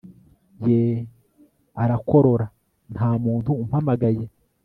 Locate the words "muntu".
3.23-3.51